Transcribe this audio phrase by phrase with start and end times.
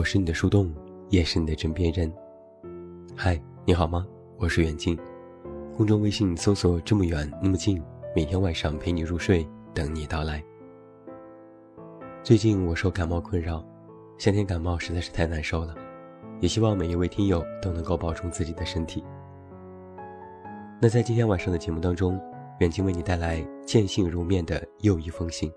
[0.00, 0.74] 我是你的树洞，
[1.10, 2.10] 也是你的枕边人。
[3.14, 4.06] 嗨，你好吗？
[4.38, 4.98] 我是远近，
[5.76, 7.78] 公众微信搜索“这么远那么近”，
[8.16, 10.42] 每天晚上陪你入睡，等你到来。
[12.22, 13.62] 最近我受感冒困扰，
[14.16, 15.74] 夏天感冒实在是太难受了，
[16.40, 19.04] 也希望每一位听友都能够保重自己的身体。
[20.80, 22.18] 那在今天晚上的节目当中，
[22.60, 25.52] 远近为你带来见信如面的又一封信。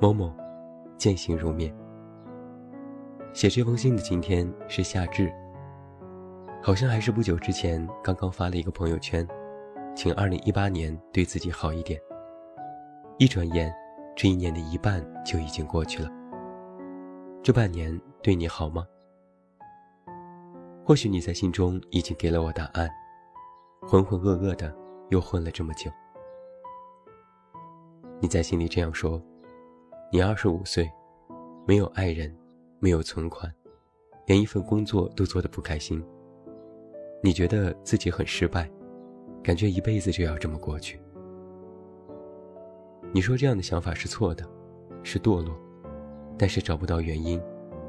[0.00, 0.32] 某某，
[1.00, 1.74] 见信如面。
[3.32, 5.32] 写这封信的今天是夏至，
[6.62, 9.26] 好像还是不久之前刚刚发了一个朋友圈，
[9.96, 11.98] 请二零一八年对自己好一点。
[13.16, 13.74] 一转眼，
[14.14, 16.10] 这一年的一半就已经过去了。
[17.42, 18.86] 这半年对你好吗？
[20.84, 22.90] 或许你在信中已经给了我答案，
[23.88, 24.74] 浑浑噩噩的
[25.08, 25.90] 又混了这么久。
[28.20, 29.22] 你在心里这样说：
[30.12, 30.90] 你二十五岁，
[31.66, 32.34] 没有爱人。
[32.82, 33.54] 没有存款，
[34.24, 36.02] 连一份工作都做得不开心。
[37.22, 38.70] 你觉得自己很失败，
[39.42, 40.98] 感觉一辈子就要这么过去。
[43.12, 44.48] 你说这样的想法是错的，
[45.02, 45.54] 是堕落，
[46.38, 47.38] 但是找不到原因，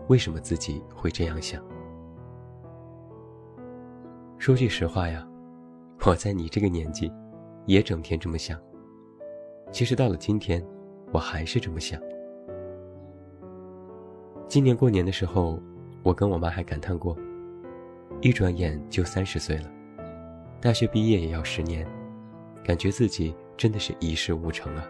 [0.09, 1.63] 为什么自己会这样想？
[4.37, 5.25] 说句实话呀，
[6.05, 7.09] 我在你这个年纪，
[7.65, 8.59] 也整天这么想。
[9.71, 10.61] 其实到了今天，
[11.13, 11.97] 我还是这么想。
[14.51, 15.57] 今年过年的时候，
[16.03, 17.17] 我跟我妈还感叹过，
[18.19, 19.71] 一转眼就三十岁了，
[20.59, 21.87] 大学毕业也要十年，
[22.61, 24.85] 感觉自己真的是一事无成啊。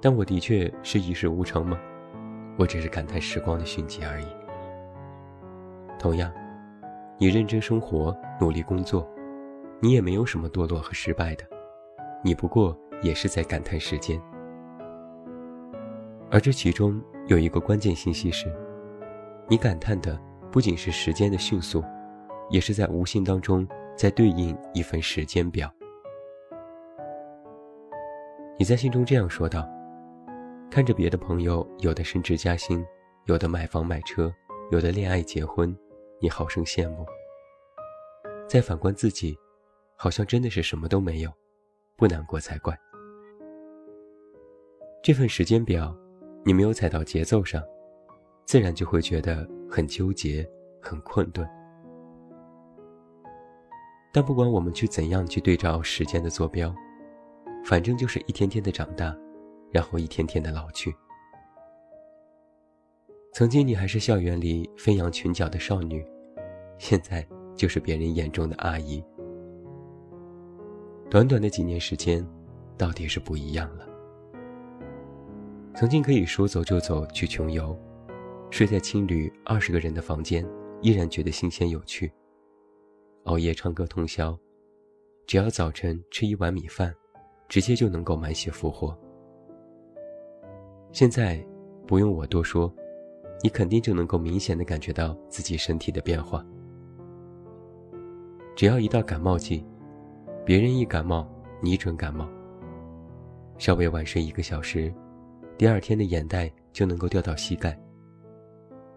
[0.00, 1.78] 但我的确是一事无成吗？
[2.56, 4.26] 我只是感叹时光的迅疾而已。
[5.98, 6.32] 同样，
[7.18, 9.06] 你认真生活，努力工作，
[9.80, 11.44] 你也没有什么堕落和失败的，
[12.24, 14.18] 你不过也是在感叹时间，
[16.30, 16.98] 而这其中。
[17.28, 18.46] 有一个关键信息是，
[19.48, 20.16] 你感叹的
[20.52, 21.82] 不仅是时间的迅速，
[22.50, 23.66] 也是在无形当中
[23.96, 25.68] 在对应一份时间表。
[28.56, 29.68] 你在信中这样说道
[30.70, 32.86] ：“看着别的朋友，有的升职加薪，
[33.24, 34.32] 有的买房买车，
[34.70, 35.76] 有的恋爱结婚，
[36.20, 37.04] 你好生羡慕。
[38.48, 39.36] 再反观自己，
[39.96, 41.30] 好像真的是什么都没有，
[41.96, 42.78] 不难过才怪。
[45.02, 45.92] 这份时间表。”
[46.46, 47.60] 你没有踩到节奏上，
[48.44, 50.48] 自然就会觉得很纠结、
[50.80, 51.44] 很困顿。
[54.12, 56.72] 但不管我们去怎样去对照时间的坐标，
[57.64, 59.12] 反正就是一天天的长大，
[59.72, 60.94] 然后一天天的老去。
[63.32, 66.06] 曾经你还是校园里飞扬裙角的少女，
[66.78, 69.02] 现在就是别人眼中的阿姨。
[71.10, 72.24] 短短的几年时间，
[72.78, 73.84] 到底是不一样了。
[75.76, 77.78] 曾经可以说走就走去穷游，
[78.50, 80.42] 睡在青旅二十个人的房间，
[80.80, 82.10] 依然觉得新鲜有趣。
[83.24, 84.34] 熬夜唱歌通宵，
[85.26, 86.94] 只要早晨吃一碗米饭，
[87.46, 88.98] 直接就能够满血复活。
[90.92, 91.46] 现在
[91.86, 92.74] 不用我多说，
[93.42, 96.42] 你肯定就能够明显的感觉到自己身体的变化。
[98.54, 99.62] 只要一到感冒季，
[100.42, 101.28] 别人一感冒，
[101.60, 102.26] 你准感冒。
[103.58, 104.90] 稍微晚睡一个小时。
[105.58, 107.78] 第二天的眼袋就能够掉到膝盖。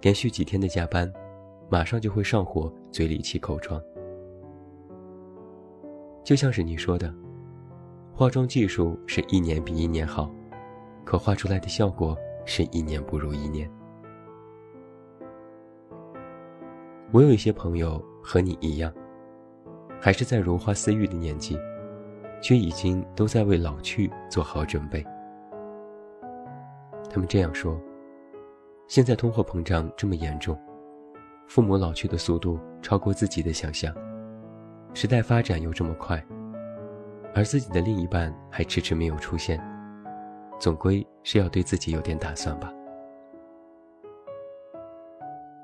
[0.02, 1.12] 连续几天的加班，
[1.70, 3.82] 马上就会上火，嘴里起口疮。
[6.24, 7.14] 就像是你说的，
[8.14, 10.30] 化妆技术是一年比一年好，
[11.06, 13.70] 可画出来的效果是一年不如一年。
[17.12, 18.94] 我有一些朋友和你一样，
[20.00, 21.58] 还是在如花似玉的年纪，
[22.42, 25.06] 却已经都在为老去做好准备。
[27.10, 27.80] 他们这样说
[28.88, 30.58] ：“现在通货膨胀这么严重，
[31.48, 33.94] 父母老去的速度超过自己的想象，
[34.94, 36.24] 时代发展又这么快，
[37.34, 39.60] 而自己的另一半还迟迟没有出现，
[40.60, 42.72] 总归是要对自己有点打算吧。”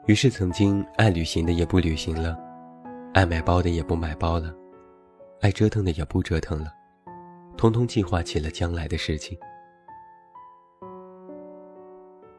[0.08, 2.38] 于是，曾经爱旅行的也不旅行了，
[3.14, 4.54] 爱买包的也不买包了，
[5.42, 6.72] 爱折腾的也不折腾了，
[7.58, 9.38] 通通计划起了将来的事情。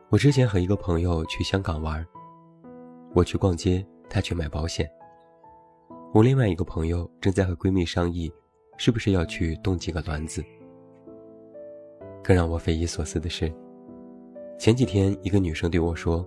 [0.08, 2.06] 我之前和一个朋友去香港玩，
[3.12, 4.88] 我去逛街，他去买保险。
[6.14, 8.32] 我另外一个朋友正在和闺蜜商议，
[8.79, 10.44] 是不是要去冻几个卵子。
[12.23, 13.53] 更让我匪夷所思的是，
[14.56, 16.25] 前几天一个女生对我说，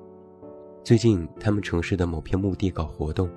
[0.83, 3.29] 最近他们城市的某片墓地搞活动，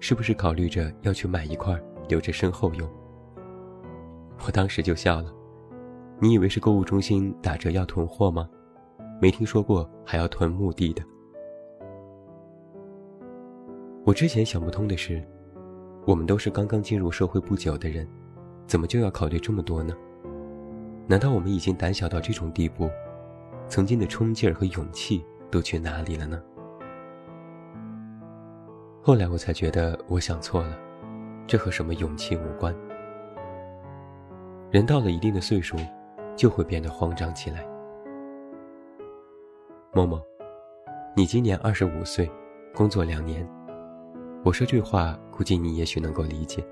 [0.00, 2.90] 是不是考虑着要去买一块留着身后用？
[4.44, 5.32] 我当时就笑了，
[6.18, 8.50] 你以为是购物中心打折要囤货吗？
[9.20, 11.02] 没听说过还要囤墓地的。
[14.06, 15.22] 我之前想不通的是，
[16.06, 18.08] 我们都是刚刚进入社会不久的人，
[18.66, 19.94] 怎么就要考虑这么多呢？
[21.06, 22.88] 难道我们已经胆小到这种地步，
[23.68, 26.42] 曾经的冲劲儿和勇气都去哪里了呢？
[29.02, 30.78] 后来我才觉得我想错了，
[31.46, 32.74] 这和什么勇气无关。
[34.70, 35.76] 人到了一定的岁数，
[36.34, 37.66] 就会变得慌张起来。
[39.92, 40.22] 某某，
[41.16, 42.30] 你今年二十五岁，
[42.72, 43.44] 工作两年。
[44.44, 46.64] 我说句话，估计你也许能够理解。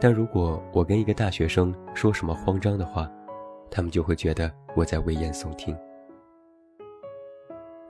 [0.00, 3.06] 但如果我跟一个大学生说什么慌张的话，
[3.70, 5.76] 他们就会觉得我在危言耸听。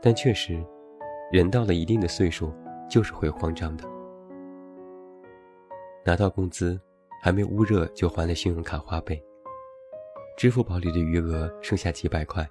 [0.02, 0.60] 但确实，
[1.30, 2.52] 人到了一定的岁数，
[2.90, 3.84] 就是会慌张的。
[6.04, 6.80] 拿到工资，
[7.22, 9.22] 还没捂热就还了信用卡花呗，
[10.36, 12.44] 支付宝里的余额剩下几百块。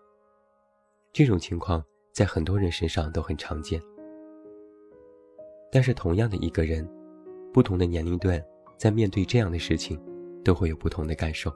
[1.11, 1.83] 这种情况
[2.13, 3.81] 在很多人身上都很常见。
[5.71, 6.88] 但是，同样的一个人，
[7.53, 8.44] 不同的年龄段，
[8.77, 10.01] 在面对这样的事情，
[10.44, 11.51] 都会有不同的感受。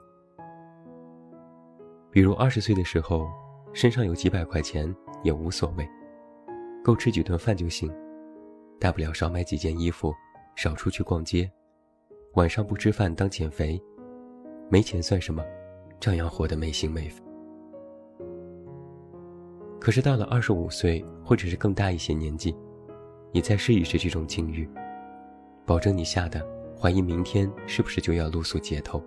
[2.12, 3.28] 比如，二十岁的时候，
[3.74, 5.88] 身上有几百块钱也无所谓，
[6.84, 7.92] 够吃几顿饭就行，
[8.80, 10.14] 大不了少买几件衣服，
[10.56, 11.50] 少出去逛街，
[12.34, 13.82] 晚上不吃饭当减肥，
[14.70, 15.44] 没钱算什么，
[16.00, 17.23] 照样活得没心没肺。
[19.84, 22.56] 可是到了二十五岁，或者是更大一些年纪。
[23.34, 24.66] 你再试一试这种境遇，
[25.66, 26.42] 保证你吓得
[26.80, 29.04] 怀疑明天是不是就要露宿街头。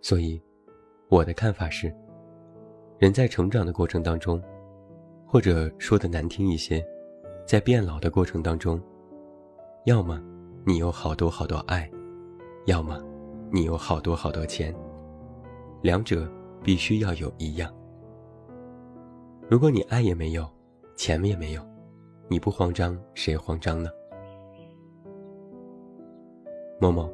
[0.00, 0.40] 所以，
[1.10, 1.94] 我的看法是，
[2.96, 4.42] 人在成长的过程当中，
[5.26, 6.82] 或者说的难听一些，
[7.46, 8.80] 在变老的过程当中，
[9.84, 10.18] 要么
[10.64, 11.90] 你有好多好多爱，
[12.64, 12.98] 要么
[13.52, 14.74] 你有好多好多钱，
[15.82, 16.26] 两者
[16.64, 17.72] 必须要有一样。
[19.48, 20.52] 如果你爱也没有。
[20.96, 21.66] 钱也没有，
[22.28, 23.90] 你不慌张，谁慌张呢？
[26.80, 27.10] 某某，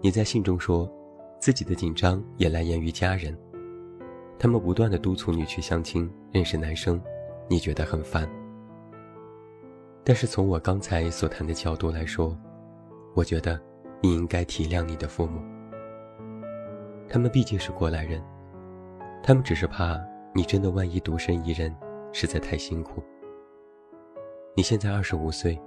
[0.00, 0.88] 你在信中说，
[1.40, 3.36] 自己的紧张也来源于家人，
[4.38, 7.02] 他们不断的督促你去相亲认识男生，
[7.48, 8.30] 你觉得很烦。
[10.04, 12.38] 但是从我刚才所谈的角度来说，
[13.16, 13.60] 我觉得
[14.00, 15.40] 你应该体谅你的父母，
[17.08, 18.22] 他们毕竟是过来人，
[19.26, 20.00] 他们只是怕
[20.32, 21.74] 你真的万一独身一人。
[22.12, 23.02] 实在太辛苦。
[24.56, 25.60] 你现在二十五岁，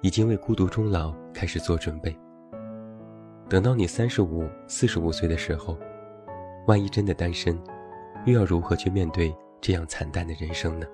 [0.00, 2.16] 已经为孤独终老开始做准备。
[3.50, 5.76] 等到你三十五、四十五岁的时候，
[6.66, 7.60] 万一真的单身，
[8.24, 10.86] 又要如何去面对这样惨淡的人生呢？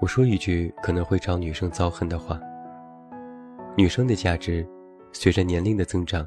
[0.00, 2.38] 我说一句可能会招女生遭恨的话：
[3.76, 4.64] 女生的价值，
[5.10, 6.24] 随着年龄的增长，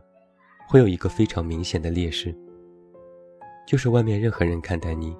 [0.67, 2.35] 会有一个非常明显的劣势，
[3.65, 5.15] 就是外面任何人看待你。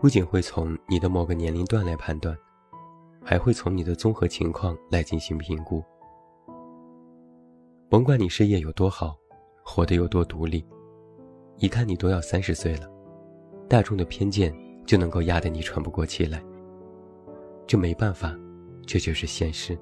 [0.00, 2.36] 不仅会从你的某个年龄段来判断，
[3.24, 5.80] 还会从你的综合情况来进行评估。
[7.88, 9.16] 甭管你事业有多好，
[9.64, 10.66] 活得有多独立，
[11.58, 12.90] 一看你都要三十岁了，
[13.68, 14.52] 大众的偏见
[14.84, 16.42] 就能够压得你喘不过气来。
[17.64, 18.36] 这没办法，
[18.84, 19.78] 这就是现实。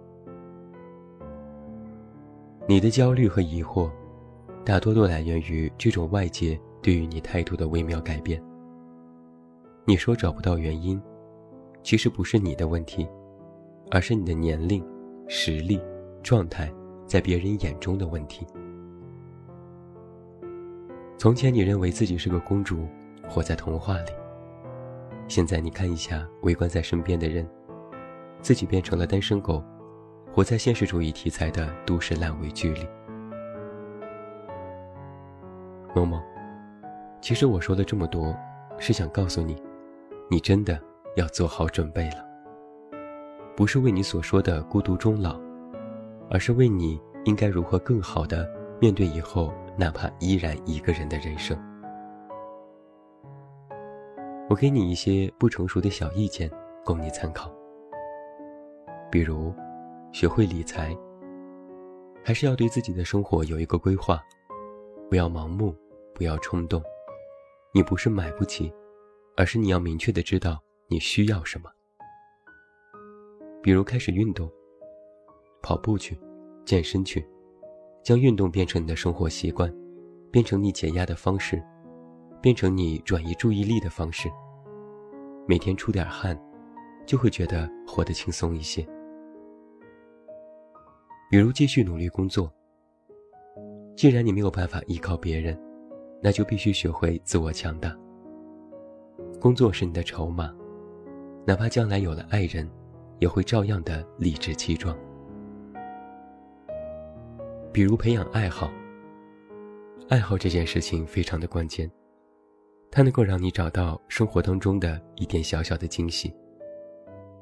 [2.69, 3.90] 你的焦虑和疑惑，
[4.66, 8.42] 大多都来源于这种外界对于你态度的微妙改变。
[9.84, 11.00] 你说找不到原因，
[11.82, 13.08] 其实不是你的问题，
[13.90, 14.84] 而是你的年龄、
[15.26, 15.80] 实力、
[16.22, 16.72] 状态
[17.06, 18.46] 在别人眼中的问题。
[21.18, 22.87] 从前你认为自己是个公主，
[23.28, 24.10] 活在童话里。
[25.28, 27.46] 现在你看一下围观在身边的人，
[28.40, 29.62] 自己变成了单身狗，
[30.32, 32.87] 活在现实主义题材的都市烂尾剧里。
[35.94, 36.20] 某某，
[37.20, 38.34] 其实我说了这么多，
[38.78, 39.62] 是想告诉你。
[40.30, 40.80] 你真的
[41.16, 42.24] 要做好准备了，
[43.56, 45.40] 不是为你所说的孤独终老，
[46.30, 48.48] 而是为你应该如何更好的
[48.80, 51.58] 面对以后哪怕依然一个人的人生。
[54.48, 56.48] 我给你一些不成熟的小意见，
[56.84, 57.52] 供你参考。
[59.10, 59.52] 比如，
[60.12, 60.96] 学会理财，
[62.24, 64.22] 还是要对自己的生活有一个规划，
[65.08, 65.74] 不要盲目，
[66.14, 66.80] 不要冲动。
[67.72, 68.72] 你不是买不起。
[69.36, 71.70] 而是你要明确的知道你需要什么，
[73.62, 74.50] 比如开始运动，
[75.62, 76.18] 跑步去，
[76.66, 77.26] 健身去，
[78.02, 79.72] 将运动变成你的生活习惯，
[80.30, 81.62] 变成你解压的方式，
[82.42, 84.28] 变成你转移注意力的方式。
[85.46, 86.38] 每天出点汗，
[87.06, 88.86] 就会觉得活得轻松一些。
[91.30, 92.52] 比如继续努力工作，
[93.96, 95.58] 既然你没有办法依靠别人，
[96.22, 97.96] 那就必须学会自我强大。
[99.40, 100.54] 工作是你的筹码，
[101.46, 102.68] 哪怕将来有了爱人，
[103.18, 104.96] 也会照样的理直气壮。
[107.72, 108.70] 比如培养爱好，
[110.08, 111.90] 爱好这件事情非常的关键，
[112.90, 116.34] 它能够让你找到生活当中的一点小小的惊喜。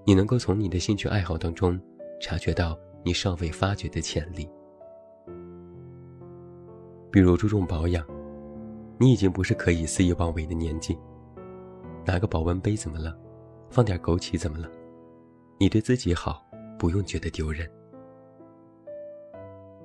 [0.05, 1.81] 你能够从你的兴趣爱好当中，
[2.21, 4.49] 察觉到你尚未发掘的潜力。
[7.11, 8.07] 比如注重保养，
[9.01, 10.99] 你已经不是可以肆意妄为的年纪。
[12.05, 13.17] 拿个保温杯怎么了？
[13.71, 14.69] 放点枸杞怎么了？
[15.59, 16.45] 你对自己好，
[16.79, 17.71] 不用觉得丢人。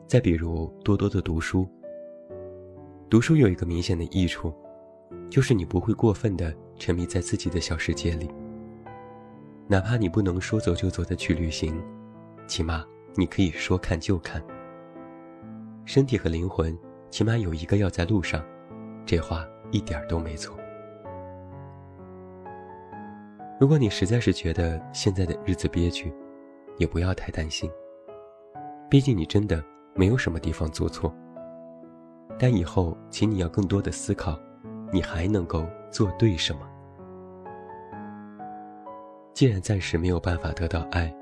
[0.07, 1.67] 再比如，多多的读书。
[3.09, 4.51] 读书有一个明显的益处，
[5.29, 8.29] 就是你不会过分的沉迷在自己的小世界里。
[9.67, 11.79] 哪怕你不能说走就走的去旅行，
[12.47, 12.83] 起码
[13.15, 14.43] 你可以说看就看。
[15.85, 16.77] 身体和灵魂，
[17.11, 18.43] 起码有一个要在路上，
[19.05, 20.57] 这话一点都没错。
[23.59, 26.13] 如果你实在是觉得现在的日子憋屈，
[26.77, 27.69] 也不要太担心，
[28.89, 29.63] 毕竟你真的。
[29.95, 31.13] 没有什么地方做错，
[32.39, 34.39] 但以后，请你要更多的思考，
[34.91, 36.61] 你还能够做对什么？
[39.35, 41.15] 既然暂时没有办法得到爱，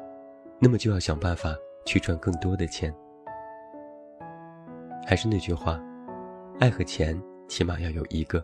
[0.58, 2.96] 那么就要想办法去赚更多的钱。
[5.06, 5.78] 还是那句话，
[6.62, 7.22] 爱和钱
[7.52, 8.42] 起码要有一个，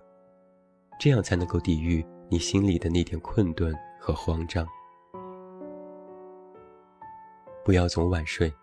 [0.99, 4.67] 这样才能够抵御你心里的那点困顿和慌张。
[7.63, 8.53] 不要总晚睡。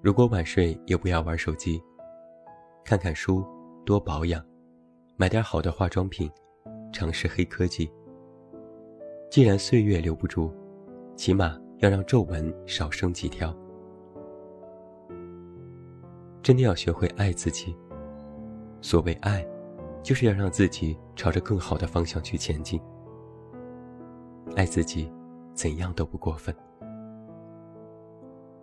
[0.00, 1.82] 如果晚睡，也不要玩手机，
[2.84, 3.44] 看看书，
[3.84, 4.40] 多保养，
[5.16, 6.30] 买点好的化妆品，
[6.92, 7.92] 尝试黑科技。
[9.32, 10.54] 既然岁月留不住，
[11.16, 13.52] 起码要让皱纹少生几条。
[16.40, 17.76] 真的要学会爱自己。
[18.80, 19.44] 所谓爱，
[20.02, 22.80] 就是要让自己朝着更好的方向去前进。
[24.56, 25.10] 爱自己，
[25.54, 26.54] 怎样都不过分。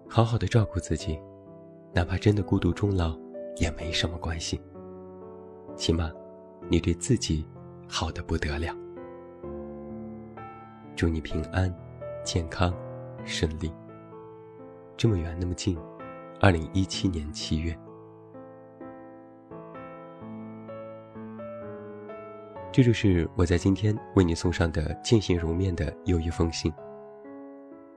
[0.08, 1.19] 好好的照顾自己。
[1.91, 3.17] 哪怕真的孤独终老，
[3.55, 4.62] 也没什么关系。
[5.75, 6.12] 起码，
[6.69, 7.43] 你对自己
[7.88, 8.72] 好的不得了。
[10.96, 11.74] 祝你平安、
[12.24, 12.72] 健康、
[13.25, 13.74] 顺利。
[14.96, 15.75] 这么远，那么近，
[16.39, 17.75] 二零一七年七月。
[22.72, 26.72] 这就是我在今天为你送上的见信如面的又一封信。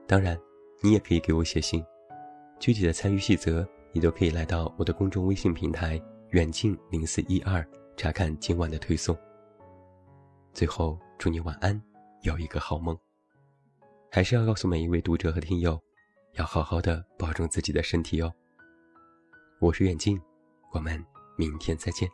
[0.07, 0.37] 当然，
[0.81, 1.83] 你也可以给我写信，
[2.59, 3.67] 具体的参与细则。
[3.95, 6.01] 你都可以来到我的公众微信平台
[6.33, 7.63] “远近零四一二”
[7.95, 9.15] 查看今晚的推送。
[10.51, 11.79] 最后，祝你晚安，
[12.23, 12.97] 有一个好梦。
[14.09, 15.79] 还是要告诉每一位读者和听友，
[16.31, 18.33] 要好好的保重自己的身体哦。
[19.59, 20.19] 我是远近，
[20.71, 21.05] 我们
[21.37, 22.09] 明天再见。